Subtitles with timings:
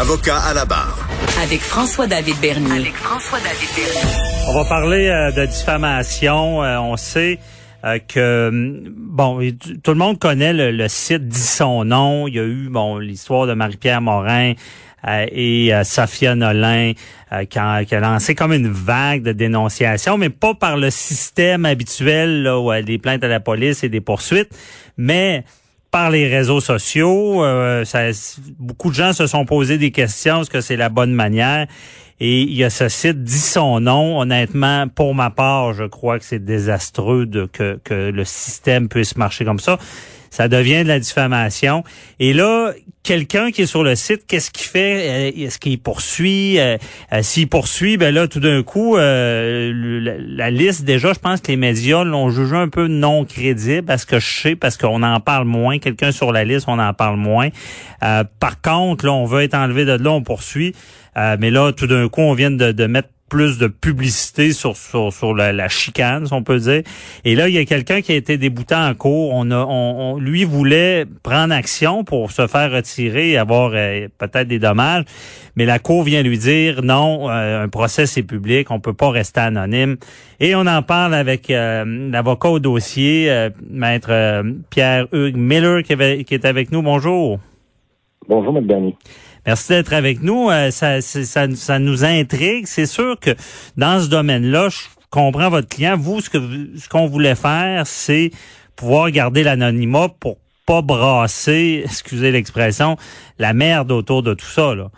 [0.00, 1.08] Avocat à la barre.
[1.42, 2.70] Avec François-David Bernier.
[2.70, 4.46] Avec François-David Bernier.
[4.48, 6.62] On va parler euh, de diffamation.
[6.62, 7.40] Euh, on sait
[7.84, 8.48] euh, que
[8.96, 9.40] bon,
[9.82, 12.28] tout le monde connaît le, site dit son nom.
[12.28, 14.52] Il y a eu bon l'histoire de Marie-Pierre Morin.
[15.04, 16.92] et Sophia Nolin
[17.50, 21.64] qui a, qui, a, lancé comme une vague de dénonciation, mais pas par le système
[21.64, 24.56] habituel là, où il y a des plaintes à la police et des poursuites,
[24.96, 25.42] mais
[25.90, 27.42] par les réseaux sociaux.
[27.84, 28.00] ça,
[28.58, 31.66] beaucoup de gens se sont posé des questions, est-ce que c'est la bonne manière?
[32.20, 34.18] Et il y a ce site dit son nom.
[34.20, 39.16] Honnêtement, pour ma part, je crois que c'est désastreux de, que, que le système puisse
[39.16, 39.78] marcher comme ça
[40.30, 41.84] ça devient de la diffamation.
[42.20, 45.32] Et là, quelqu'un qui est sur le site, qu'est-ce qu'il fait?
[45.36, 46.58] Euh, Est-ce qu'il poursuit?
[46.58, 46.76] Euh,
[47.12, 51.56] euh, S'il poursuit, ben là, tout d'un coup, la, liste déjà, je pense que les
[51.56, 55.46] médias l'ont jugé un peu non crédible, parce que je sais, parce qu'on en parle
[55.46, 55.78] moins.
[55.78, 57.48] Quelqu'un sur la liste, on en parle moins.
[58.00, 60.74] par contre, là, on veut être enlevé de là, on poursuit.
[61.38, 65.12] Mais là, tout d'un coup, on vient de, de mettre plus de publicité sur sur,
[65.12, 66.82] sur la, la, chicane, si on peut dire.
[67.24, 69.30] Et là, il y a quelqu'un qui a été débouté en cours.
[69.32, 74.48] On a, on, lui voulait prendre action pour se faire retirer et avoir euh, peut-être
[74.48, 75.04] des dommages,
[75.56, 79.10] mais la cour vient lui dire non, euh, un procès c'est public, on peut pas
[79.10, 79.96] rester anonyme.
[80.40, 86.34] Et on en parle avec euh, l'avocat au dossier, maître Pierre Hugues Miller, qui, qui
[86.34, 86.82] est avec nous.
[86.82, 87.38] Bonjour.
[88.28, 88.66] Bonjour, M.
[88.66, 88.94] Bernier.
[89.48, 90.50] Merci d'être avec nous.
[90.50, 92.66] Euh, ça, ça, ça, nous intrigue.
[92.66, 93.30] C'est sûr que
[93.78, 94.76] dans ce domaine-là, je
[95.08, 95.96] comprends votre client.
[95.96, 96.38] Vous, ce que
[96.76, 98.30] ce qu'on voulait faire, c'est
[98.76, 100.36] pouvoir garder l'anonymat pour
[100.66, 102.98] pas brasser, excusez l'expression,
[103.38, 104.74] la merde autour de tout ça.
[104.74, 104.90] Là.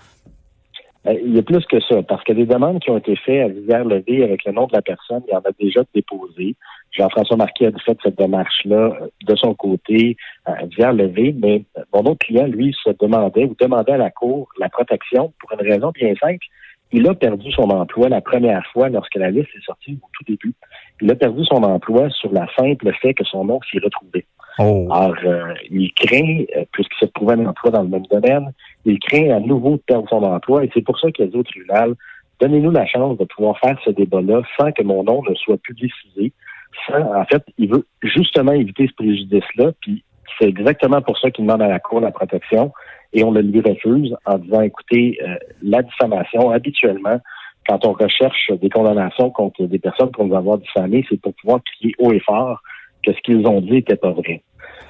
[1.07, 3.43] Euh, il y a plus que ça, parce que des demandes qui ont été faites
[3.43, 6.57] à visière levée avec le nom de la personne, il y en a déjà déposé.
[6.93, 10.17] Jean-François Marquet a fait cette démarche-là euh, de son côté,
[10.49, 14.49] euh, via levé, mais mon autre client, lui, se demandait ou demandait à la Cour
[14.59, 16.45] la protection pour une raison bien simple.
[16.93, 20.25] Il a perdu son emploi la première fois lorsque la liste est sortie au tout
[20.27, 20.55] début.
[21.01, 24.27] Il a perdu son emploi sur la simple fait que son nom s'y retrouvait.
[24.59, 24.89] Oh.
[24.91, 25.17] Alors,
[25.71, 28.53] il craint, puisqu'il se trouvait un emploi dans le même domaine,
[28.85, 31.37] il craint à nouveau de perdre son emploi et c'est pour ça qu'il a dit
[31.37, 31.95] au tribunal,
[32.41, 36.33] donnez-nous la chance de pouvoir faire ce débat-là sans que mon nom ne soit publicisé,
[36.93, 40.05] en fait, il veut justement éviter ce préjudice-là, puis
[40.39, 42.73] c'est exactement pour ça qu'il demande à la Cour la protection,
[43.13, 47.21] et on le lui refuse en disant, écoutez, euh, la diffamation, habituellement,
[47.69, 51.61] quand on recherche des condamnations contre des personnes qu'on va avoir diffamées, c'est pour pouvoir
[51.65, 52.61] crier haut et fort
[53.05, 54.43] que ce qu'ils ont dit n'était pas vrai.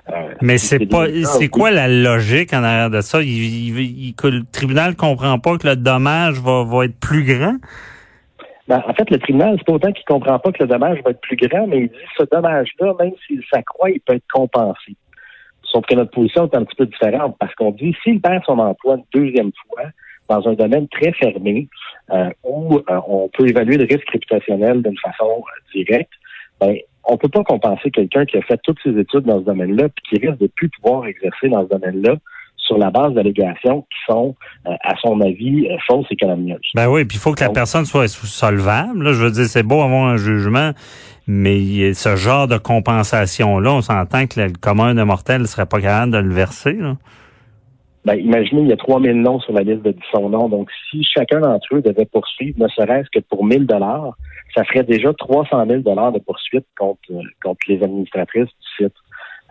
[0.09, 3.20] Euh, Mais c'est pas, c'est quoi la logique en arrière de ça?
[3.22, 7.56] Il, que le tribunal comprend pas que le dommage va, va être plus grand?
[8.66, 11.10] Ben, en fait, le tribunal, c'est pas autant qu'il comprend pas que le dommage va
[11.10, 14.97] être plus grand, mais il dit ce dommage-là, même s'il s'accroît, il peut être compensé.
[15.70, 18.58] Sauf que notre position est un petit peu différente parce qu'on dit s'il perd son
[18.58, 19.84] emploi une deuxième fois
[20.28, 21.69] dans un domaine très fermé
[22.10, 26.12] euh, où euh, on peut évaluer le risque réputationnel d'une façon euh, directe,
[26.60, 29.88] ben, on peut pas compenser quelqu'un qui a fait toutes ses études dans ce domaine-là
[29.88, 32.16] puis qui risque de plus pouvoir exercer dans ce domaine-là
[32.70, 34.36] sur la base d'allégations qui sont,
[34.69, 36.70] euh, à son avis, euh, fausses et calomnieuses.
[36.75, 39.03] Ben oui, puis il faut que la personne soit solvable.
[39.03, 40.70] Là, je veux dire, c'est beau avoir un jugement,
[41.26, 45.80] mais ce genre de compensation-là, on s'entend que le commun de mortel ne serait pas
[45.80, 46.75] capable de le verser.
[46.75, 46.94] Là.
[48.04, 50.48] Ben, imaginez, il y a 3000 noms sur la liste de son nom.
[50.48, 54.16] Donc, si chacun d'entre eux devait poursuivre, ne serait-ce que pour 1000 dollars,
[54.54, 57.00] ça ferait déjà 300 000 dollars de poursuite contre,
[57.42, 58.94] contre les administratrices du site.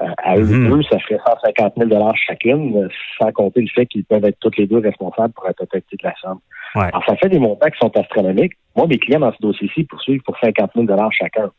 [0.02, 0.70] Euh, à eux mhm.
[0.70, 2.90] deux, ça ferait 150 000 chacune,
[3.20, 6.08] sans compter le fait qu'ils peuvent être toutes les deux responsables pour la totalité de
[6.08, 6.40] la somme.
[6.76, 8.54] Alors, ça fait des montants qui sont astronomiques.
[8.76, 11.52] Moi, mes clients dans ce dossier-ci poursuivent pour 50 000 chacun.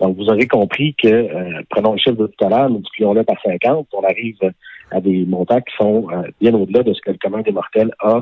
[0.00, 3.36] Donc, vous aurez compris que, euh, prenons le chiffre de tout à l'heure, multiplions-le par
[3.42, 4.36] 50, on arrive
[4.90, 7.92] à des montants qui sont euh, bien au-delà de ce que le commun des mortels
[8.00, 8.20] a euh,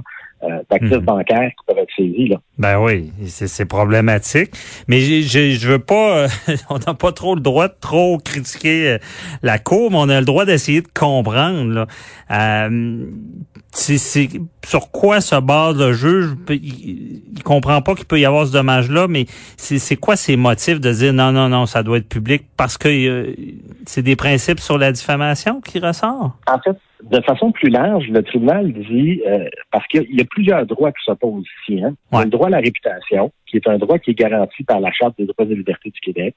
[0.70, 1.04] d'actifs mhm.
[1.04, 2.28] bancaires qui peuvent être saisis.
[2.28, 2.36] Là.
[2.58, 4.52] Ben oui, c'est problématique.
[4.88, 6.26] Mais je veux pas,
[6.70, 8.98] on n'a pas trop le droit de trop critiquer euh,
[9.42, 11.72] la Cour, mais on a le droit d'essayer de comprendre.
[11.72, 11.86] Là.
[12.30, 13.06] Euh,
[13.72, 13.98] c'est
[14.64, 16.30] sur quoi se base le juge?
[16.48, 19.26] Il, il comprend pas qu'il peut y avoir ce dommage-là, mais
[19.56, 22.88] c'est quoi ses motifs de dire non, non, non, ça doit être public parce que
[22.88, 23.34] euh,
[23.86, 26.36] c'est des principes sur la diffamation qui ressort?
[26.46, 26.76] En fait,
[27.10, 31.04] de façon plus large, le tribunal dit, euh, parce qu'il y a plusieurs droits qui
[31.04, 31.82] s'opposent ici.
[31.82, 31.94] Hein?
[32.12, 34.64] Il y a le droit à la réputation, qui est un droit qui est garanti
[34.64, 36.34] par la Charte des droits et libertés du Québec.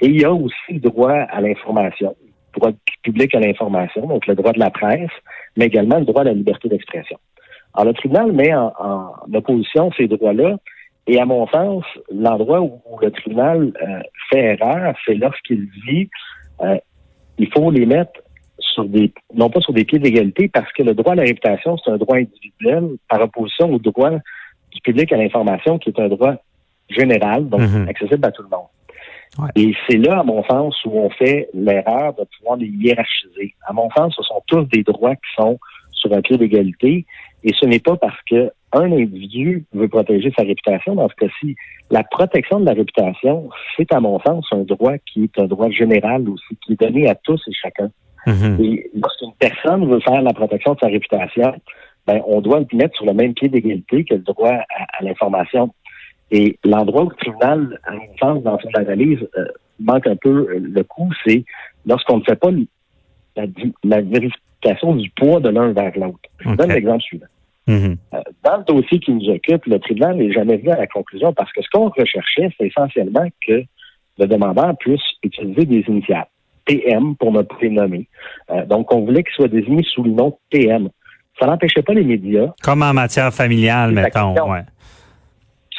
[0.00, 2.14] Et il y a aussi le droit à l'information,
[2.54, 2.72] le droit
[3.02, 5.10] public à l'information, donc le droit de la presse,
[5.56, 7.18] mais également le droit à la liberté d'expression.
[7.74, 10.56] Alors, le tribunal met en, opposition ces droits-là,
[11.08, 14.00] et à mon sens, l'endroit où, le tribunal euh,
[14.30, 16.08] fait erreur, c'est lorsqu'il dit
[16.60, 16.78] euh,
[17.38, 18.20] il faut les mettre
[18.76, 21.76] sur des, non pas sur des pieds d'égalité, parce que le droit à la réputation,
[21.78, 26.08] c'est un droit individuel par opposition au droit du public à l'information, qui est un
[26.08, 26.34] droit
[26.90, 27.88] général, donc mhm.
[27.88, 28.68] accessible à tout le monde.
[29.54, 33.54] Et c'est là, à mon sens, où on fait l'erreur de pouvoir les hiérarchiser.
[33.66, 35.58] À mon sens, ce sont tous des droits qui sont
[35.92, 37.04] sur un pied d'égalité.
[37.44, 40.94] Et ce n'est pas parce que un individu veut protéger sa réputation.
[40.94, 41.54] Dans ce cas-ci,
[41.90, 45.70] la protection de la réputation, c'est à mon sens un droit qui est un droit
[45.70, 47.90] général aussi, qui est donné à tous et chacun.
[48.26, 48.58] Mhm.
[48.60, 51.54] Et lorsqu'une personne veut faire la protection de sa réputation,
[52.06, 55.72] ben, on doit le mettre sur le même pied d'égalité que le droit à, l'information.
[56.30, 59.46] Et l'endroit où le tribunal, à mon sens, dans son analyse, euh,
[59.78, 61.44] manque un peu euh, le coup, c'est
[61.84, 62.50] lorsqu'on ne fait pas
[63.36, 66.18] la, vérification du poids de l'un vers l'autre.
[66.40, 67.26] Je vous donne l'exemple suivant.
[67.68, 67.96] Mhm.
[68.14, 71.32] Euh, dans le dossier qui nous occupe, le tribunal n'est jamais venu à la conclusion
[71.32, 73.62] parce que ce qu'on recherchait, c'est essentiellement que
[74.18, 76.26] le demandeur puisse utiliser des initiales.
[76.66, 78.08] PM pour ne pas les nommer.
[78.50, 80.88] Euh, donc, on voulait qu'il soit désigné sous le nom de PM.
[81.40, 82.52] Ça n'empêchait pas les médias.
[82.62, 84.34] Comme en matière familiale, mettons.
[84.50, 84.62] Ouais.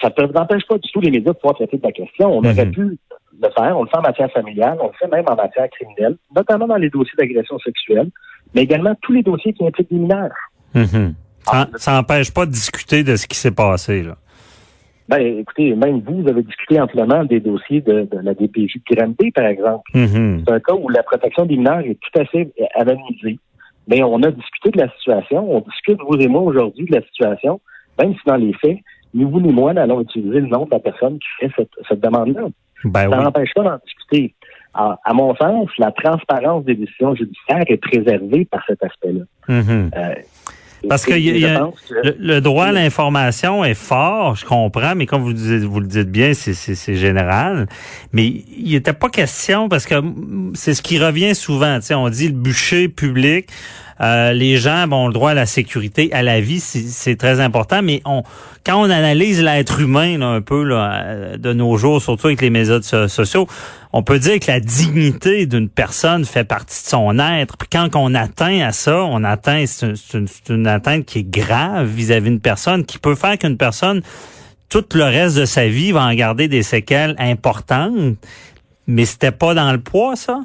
[0.01, 2.29] Ça n'empêche pas du tout les médias de pouvoir traiter de la question.
[2.29, 2.71] On aurait mhm.
[2.71, 3.77] pu le faire.
[3.77, 6.75] On le fait en matière familiale, on le fait même en matière criminelle, notamment dans
[6.75, 8.09] les dossiers d'agression sexuelle,
[8.53, 10.31] mais également tous les dossiers qui impliquent des mineurs.
[10.73, 11.15] Mhm.
[11.77, 14.03] Ça n'empêche pas de discuter de ce qui s'est passé.
[14.03, 14.15] Là.
[15.09, 19.31] Ben, écoutez, même vous, vous avez discuté amplement des dossiers de, la DPJ de Granby,
[19.31, 19.89] par exemple.
[19.93, 20.43] Mm-hmm.
[20.45, 23.39] C'est un cas où la protection des mineurs est tout à fait anonymisée.
[23.87, 27.01] Mais on a discuté de la situation, on discute, vous et moi, aujourd'hui, de la
[27.03, 27.61] situation,
[27.97, 28.79] même si dans les faits,
[29.13, 32.47] ni vous ni moi n'allons utiliser le nom de la personne qui fait cette, demande-là.
[32.83, 34.35] Ben Ça n'empêche pas d'en discuter.
[34.73, 39.23] À, mon sens, la transparence des décisions judiciaires est préservée par cet aspect-là.
[39.49, 39.97] Mm-hmm.
[39.97, 40.15] Euh,
[40.87, 45.87] parce que, le, droit à l'information est fort, je comprends, mais comme vous, vous le
[45.87, 47.67] dites bien, c'est général.
[48.13, 49.95] Mais il n'était pas question, parce que
[50.53, 51.79] c'est ce qui revient souvent.
[51.91, 53.47] On dit le bûcher public.
[53.99, 57.81] Euh, les gens ont le droit à la sécurité, à la vie, c'est très important.
[57.81, 58.23] Mais on,
[58.65, 62.81] quand on analyse l'être humain un peu là, de nos jours, surtout avec les médias
[63.07, 63.47] sociaux,
[63.93, 67.57] on peut dire que la dignité d'une personne fait partie de son être.
[67.57, 72.29] Puis quand on atteint à ça, on atteint, c'est une, atteinte qui est grave vis-à-vis
[72.29, 74.01] d'une personne, qui peut faire qu'une personne,
[74.69, 78.17] tout le reste de sa vie, va en garder des séquelles importantes.
[78.85, 80.41] Mais c'était pas dans le poids, ça?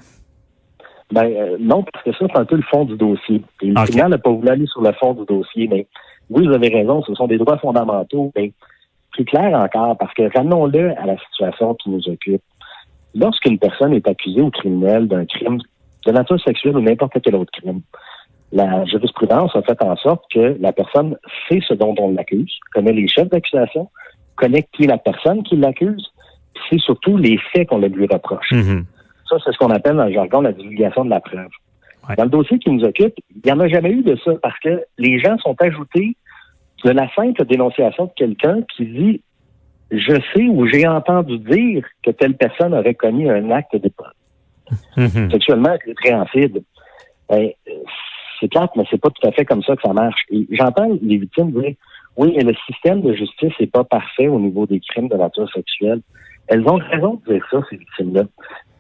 [1.13, 3.43] Ben euh, non, parce que ça, c'est un peu le fond du dossier.
[3.61, 5.87] le tribunal n'a pas voulu aller sur le fond du dossier, mais
[6.31, 8.53] vous avez raison, ce sont des droits fondamentaux, mais
[9.13, 12.43] plus clair encore, parce que ramenons-le à la situation qui nous occupe.
[13.15, 15.59] Lorsqu'une personne est accusée au criminel d'un crime
[16.07, 17.83] de nature sexuelle ou n'importe quel autre crime,
[18.51, 21.17] la jurisprudence a fait en sorte que la personne
[21.49, 23.91] sait ce dont on l'accuse, connaît les chefs d'accusation,
[24.37, 26.11] connaît qui est la personne qui l'accuse,
[26.71, 28.51] c'est surtout les faits qu'on lui reproche.
[28.51, 28.85] Mm-hmm.
[29.33, 31.49] Ça, c'est ce qu'on appelle dans le jargon la divulgation de la preuve.
[32.19, 34.59] Dans le dossier qui nous occupe, il n'y en a jamais eu de ça parce
[34.59, 36.17] que les gens sont ajoutés
[36.85, 39.23] de la simple dénonciation de quelqu'un qui dit
[39.91, 43.91] je sais ou j'ai entendu dire que telle personne aurait commis un acte de
[44.97, 45.31] mm-hmm.
[45.31, 46.61] sexuellement répréhensible.
[47.31, 47.51] Ben,
[48.41, 50.25] c'est clair, mais c'est pas tout à fait comme ça que ça marche.
[50.51, 51.75] J'entends les victimes dire
[52.17, 55.51] oui, mais le système de justice n'est pas parfait au niveau des crimes de nature
[55.53, 56.03] sexuelle.
[56.49, 58.25] Elles ont raison de dire ça, ces victimes-là.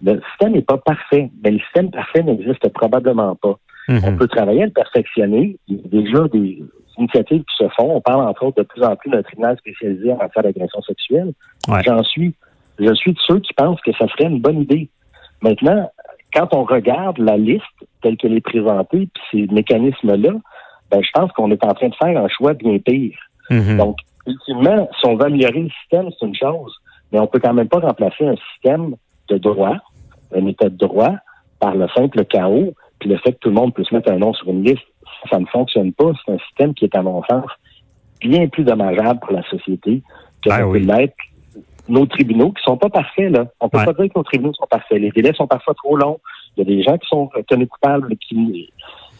[0.02, 3.58] Le système n'est pas parfait, mais le système parfait n'existe probablement pas.
[3.88, 4.00] Mm-hmm.
[4.06, 5.56] On peut travailler à le perfectionner.
[5.68, 6.62] Il y a déjà des
[6.98, 7.96] initiatives qui se font.
[7.96, 11.32] On parle entre autres de plus en plus d'un tribunal spécialisé en matière d'agression sexuelle.
[11.84, 12.34] J'en suis,
[12.78, 14.88] je suis de ceux qui pensent que ça serait une bonne idée.
[15.40, 15.90] Maintenant,
[16.34, 17.64] quand on regarde la liste
[18.02, 20.32] telle qu'elle est présentée, puis ces mécanismes-là,
[20.90, 23.18] ben, je pense qu'on est en train de faire un choix bien pire.
[23.50, 23.76] Mm-hmm.
[23.76, 26.74] Donc, ultimement, si on veut améliorer le système, c'est une chose,
[27.10, 28.94] mais on peut quand même pas remplacer un système
[29.28, 29.76] de droit,
[30.34, 31.14] un état de droit,
[31.60, 34.32] par le simple chaos, puis le fait que tout le monde puisse mettre un nom
[34.32, 34.82] sur une liste
[35.30, 36.12] ça ne fonctionne pas.
[36.24, 37.44] C'est un système qui est, à mon sens,
[38.20, 40.02] bien plus dommageable pour la société
[40.42, 40.84] que ben oui.
[40.84, 41.14] l'être
[41.88, 43.30] nos tribunaux qui sont pas parfaits.
[43.30, 43.46] Là.
[43.60, 45.00] On peut pas dire que nos tribunaux sont parfaits.
[45.00, 46.20] Les délais sont parfois trop longs.
[46.56, 48.70] Il y a des gens qui sont tenus coupables qui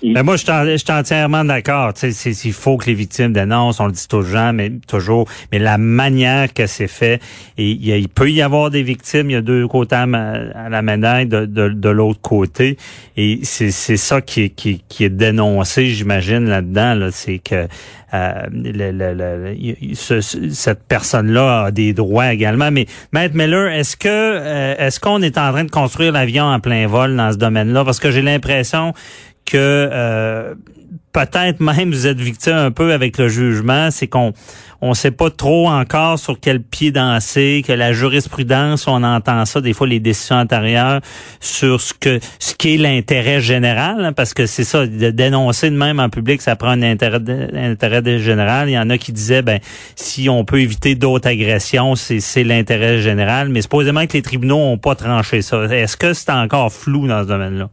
[0.04, 1.92] Mais moi, je suis entièrement d'accord.
[2.02, 6.52] Il faut que les victimes dénoncent, on le dit toujours, mais toujours, mais la manière
[6.52, 7.20] que c'est fait,
[7.56, 11.26] et il, peut y avoir des victimes, il y a deux côtés à, la médaille,
[11.26, 12.76] de, de, l'autre côté,
[13.16, 17.68] et c'est ça qui qui, qui est dénoncé, j'imagine, là-dedans, là, c'est que
[18.14, 19.54] euh, le,
[20.50, 22.70] cette personne-là a des droits également.
[22.70, 26.60] Mais Maître Miller, est-ce que euh, est-ce qu'on est en train de construire l'avion en
[26.60, 27.84] plein vol dans ce domaine-là?
[27.84, 28.92] Parce que j'ai l'impression
[29.44, 30.54] que euh,
[31.12, 34.32] peut-être même vous êtes victime un peu avec le jugement, c'est qu'on
[34.80, 39.60] on sait pas trop encore sur quel pied danser, que la jurisprudence, on entend ça
[39.60, 41.00] des fois les décisions antérieures
[41.40, 45.70] sur ce que ce qui est l'intérêt général, hein, parce que c'est ça, de dénoncer
[45.70, 47.20] de même en public, ça prend un intérêt,
[47.54, 48.70] intérêt général.
[48.70, 49.60] Il y en a qui disaient ben
[49.94, 54.58] si on peut éviter d'autres agressions, c'est c'est l'intérêt général, mais supposément que les tribunaux
[54.58, 55.62] ont pas tranché ça.
[55.64, 57.68] Est-ce que c'est encore flou dans ce domaine-là?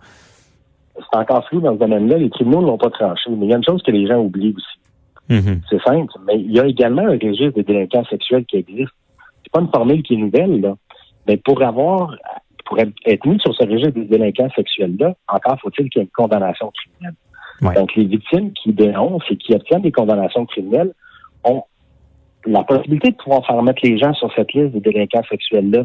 [0.99, 2.17] C'est encore flou dans ce domaine-là.
[2.17, 3.29] Les tribunaux ne l'ont pas tranché.
[3.29, 4.79] Mais il y a une chose que les gens oublient aussi.
[5.29, 5.61] Mm-hmm.
[5.69, 6.13] C'est simple.
[6.25, 8.91] Mais il y a également un registre des délinquants sexuels qui existe.
[9.43, 10.75] C'est pas une formule qui est nouvelle, là.
[11.27, 12.15] Mais pour avoir,
[12.65, 16.11] pour être mis sur ce registre des délinquants sexuels-là, encore faut-il qu'il y ait une
[16.11, 17.15] condamnation criminelle.
[17.61, 20.93] Donc, les victimes qui dénoncent et qui obtiennent des condamnations criminelles
[21.43, 21.63] ont
[22.45, 25.83] la possibilité de pouvoir faire mettre les gens sur cette liste des délinquants sexuels-là.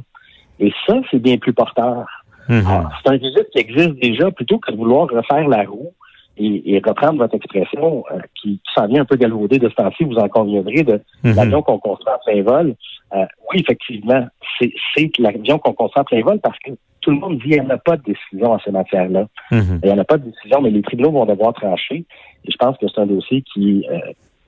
[0.60, 2.06] Et ça, c'est bien plus porteur.
[2.48, 2.64] Mhm.
[2.66, 5.92] Ah, c'est un registre qui existe déjà plutôt que de vouloir refaire la roue
[6.36, 10.16] et, reprendre votre expression euh, qui, s'en vient un peu galvaudée de ce temps-ci, vous
[10.16, 11.34] en conviendrez, de mhm.
[11.34, 12.74] l'avion qu'on construit en plein vol.
[13.14, 14.26] Euh, oui, effectivement,
[14.58, 17.60] c'est l'avion qu'on construit en plein vol parce que tout le monde dit qu'il n'y
[17.60, 19.26] en a pas de décision en ces matières-là.
[19.52, 19.80] Mhm.
[19.82, 22.04] Il n'y en a pas de décision, mais les tribunaux vont devoir trancher.
[22.44, 23.98] Et je pense que c'est un dossier qui, euh,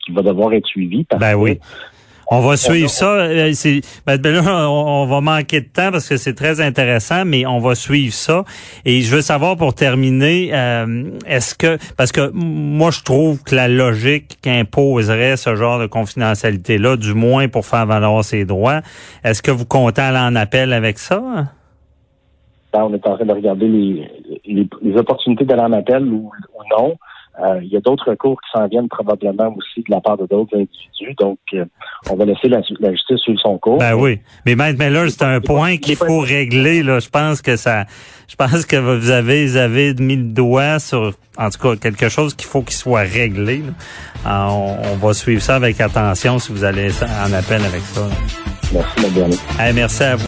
[0.05, 1.59] qui va devoir être suivi parce ben que oui.
[2.29, 3.15] On va suivre ça.
[3.15, 3.53] Euh,
[4.05, 7.77] ben, ben on, va manquer de temps parce que c'est très intéressant, mais on va
[7.77, 8.45] suivre ça.
[8.85, 13.55] Et je veux savoir pour terminer, euh, est-ce que parce que moi je trouve que
[13.55, 18.81] la logique qu'imposerait ce genre de confidentialité là, du moins pour faire valoir ses droits,
[19.23, 21.23] est-ce que vous comptez aller en appel avec ça?
[22.73, 24.11] Ben, on est en train de regarder les,
[24.45, 26.33] les, opportunités d'aller en appel ou
[26.77, 26.97] non.
[27.45, 30.27] Euh, il y a d'autres recours qui s'en viennent probablement aussi de la part de
[30.27, 31.15] d'autres individus.
[31.19, 31.67] Donc, euh,
[32.09, 33.79] on va laisser la, justice suivre son cours.
[33.79, 34.21] Ben oui.
[34.47, 36.83] Mais Maître Miller, c'est un point qu'il faut régler.
[36.83, 36.99] Là.
[36.99, 37.85] Je pense que ça.
[38.29, 42.09] Je pense que vous avez, vous avez mis le doigt sur, en tout cas, quelque
[42.09, 43.63] chose qu'il faut qu'il soit réglé.
[44.25, 48.09] On, va suivre ça avec attention si vous allez en appel avec ça.
[48.73, 49.75] Merci, Madame.
[49.75, 50.25] merci à vous.